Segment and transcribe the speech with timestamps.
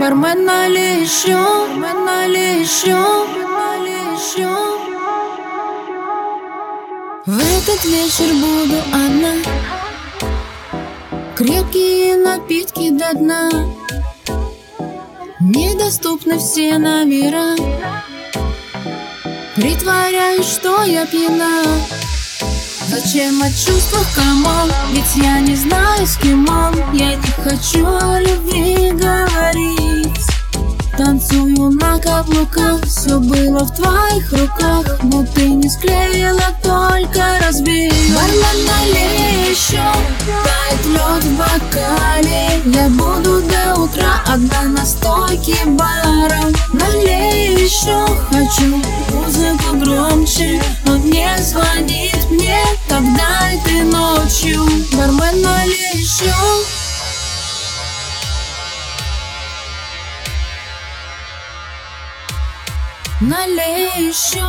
[0.00, 1.36] Бармен налей еще,
[1.80, 2.96] бармен налей еще
[7.26, 9.32] В этот вечер буду одна.
[11.34, 13.50] Крепкие напитки до дна.
[15.40, 17.56] Недоступны все номера.
[19.56, 21.64] Притворяюсь, что я пьяна.
[22.88, 24.70] Зачем о чувствах, come on?
[24.92, 26.94] Ведь я не знаю, с кем он.
[26.94, 28.77] Я не хочу о любви
[31.98, 39.50] на каблуках Все было в твоих руках Но ты не склеила, только разбил Бармен, налей
[39.50, 39.82] еще
[40.44, 42.62] Тает лед в бокале.
[42.64, 46.42] Я буду до утра одна на стойке бара.
[46.72, 53.37] Налей еще хочу Музыку громче Он не звонит мне Тогда
[63.20, 64.44] Налей еще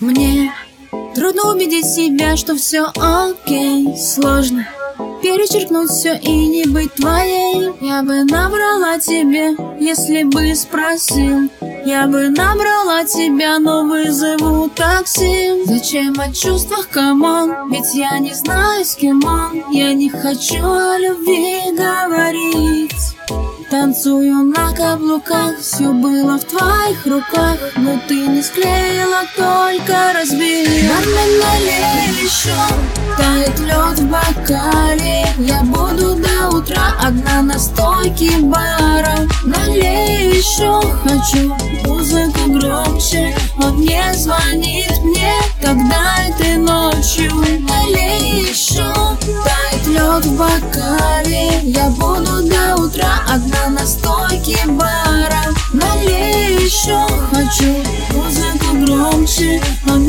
[0.00, 0.50] Мне
[1.14, 3.94] трудно убедить себя, что все окей.
[3.98, 4.66] Сложно
[5.22, 7.70] Перечеркнуть все и не быть твоей.
[7.82, 11.50] Я бы набрала тебе, если бы спросил
[11.88, 15.64] Я бы набрала тебя, но вызову такси.
[15.64, 17.70] Зачем о чувствах, come on?
[17.70, 19.62] Ведь я не знаю, с кем он.
[19.72, 22.92] Я не хочу о любви говорить.
[23.70, 27.56] Танцую на каблуках, все было в твоих руках.
[27.76, 30.68] Но ты не склеила, только разбила.
[30.90, 32.52] Бармен, налей еще,
[33.16, 40.27] тает лед в бокале Я буду до утра одна на стойке бара Налей
[40.58, 41.54] еще, хочу
[41.86, 43.36] музыку громче.
[43.62, 47.32] Он не звонит мне, тогда этой ночью.
[47.60, 48.92] Налей еще,
[49.44, 51.60] тает лед в бокале.
[51.62, 55.54] Я буду до утра одна на стойке бара.
[55.72, 57.76] Налей еще, хочу
[58.12, 59.62] музыку громче.
[59.88, 60.07] Он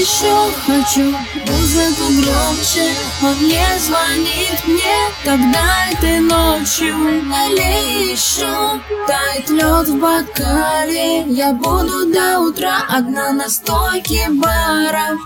[0.00, 1.14] еще, хочу
[1.46, 2.88] музыку громче.
[3.22, 12.10] Он не звонит мне, тогда этой ночью Налей еще, тает лед в бокале Я буду
[12.12, 15.18] до утра одна на стойке бара